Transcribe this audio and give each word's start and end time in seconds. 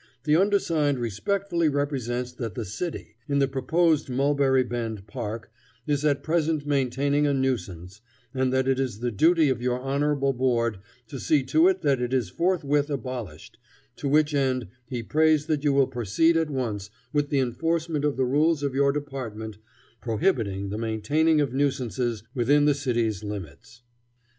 The 0.23 0.35
undersigned 0.35 0.97
respectfully 0.97 1.69
represents 1.69 2.31
that 2.31 2.55
the 2.55 2.65
city, 2.65 3.17
in 3.29 3.37
the 3.37 3.47
proposed 3.47 4.09
Mulberry 4.09 4.63
Bend 4.63 5.05
park, 5.05 5.51
is 5.85 6.03
at 6.03 6.23
present 6.23 6.65
maintaining 6.65 7.27
a 7.27 7.35
nuisance, 7.35 8.01
and 8.33 8.51
that 8.51 8.67
it 8.67 8.79
is 8.79 8.97
the 9.01 9.11
duty 9.11 9.47
of 9.49 9.61
your 9.61 9.79
honorable 9.79 10.33
Board 10.33 10.79
to 11.07 11.19
see 11.19 11.43
to 11.43 11.67
it 11.67 11.83
that 11.83 12.01
it 12.01 12.15
is 12.15 12.29
forthwith 12.31 12.89
abolished, 12.89 13.59
to 13.97 14.09
which 14.09 14.33
end 14.33 14.69
he 14.87 15.03
prays 15.03 15.45
that 15.45 15.63
you 15.63 15.71
will 15.71 15.85
proceed 15.85 16.35
at 16.35 16.49
once 16.49 16.89
with 17.13 17.29
the 17.29 17.37
enforcement 17.37 18.03
of 18.03 18.17
the 18.17 18.25
rules 18.25 18.63
of 18.63 18.73
your 18.73 18.91
department 18.91 19.59
prohibiting 20.01 20.69
the 20.69 20.79
maintaining 20.79 21.39
of 21.39 21.53
nuisances 21.53 22.23
within 22.33 22.65
the 22.65 22.73
city's 22.73 23.23
limits." 23.23 23.83